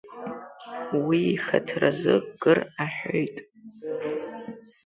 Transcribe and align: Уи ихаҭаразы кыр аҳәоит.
Уи 1.05 1.19
ихаҭаразы 1.33 2.13
кыр 2.41 2.59
аҳәоит. 2.83 3.37